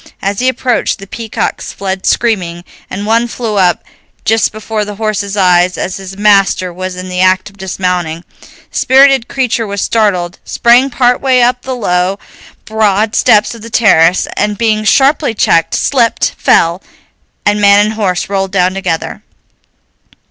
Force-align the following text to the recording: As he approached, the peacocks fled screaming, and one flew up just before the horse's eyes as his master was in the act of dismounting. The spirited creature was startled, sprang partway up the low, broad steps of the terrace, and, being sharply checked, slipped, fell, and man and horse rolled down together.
As 0.19 0.39
he 0.39 0.49
approached, 0.49 0.97
the 0.97 1.05
peacocks 1.05 1.71
fled 1.71 2.07
screaming, 2.07 2.63
and 2.89 3.05
one 3.05 3.27
flew 3.27 3.57
up 3.57 3.83
just 4.25 4.51
before 4.51 4.83
the 4.83 4.95
horse's 4.95 5.37
eyes 5.37 5.77
as 5.77 5.97
his 5.97 6.17
master 6.17 6.73
was 6.73 6.95
in 6.95 7.07
the 7.07 7.19
act 7.21 7.51
of 7.51 7.57
dismounting. 7.57 8.23
The 8.71 8.77
spirited 8.79 9.27
creature 9.27 9.67
was 9.67 9.79
startled, 9.79 10.39
sprang 10.43 10.89
partway 10.89 11.41
up 11.41 11.61
the 11.61 11.75
low, 11.75 12.17
broad 12.65 13.13
steps 13.15 13.53
of 13.53 13.61
the 13.61 13.69
terrace, 13.69 14.27
and, 14.35 14.57
being 14.57 14.85
sharply 14.85 15.35
checked, 15.35 15.75
slipped, 15.75 16.33
fell, 16.35 16.81
and 17.45 17.61
man 17.61 17.85
and 17.85 17.93
horse 17.93 18.27
rolled 18.27 18.51
down 18.51 18.73
together. 18.73 19.21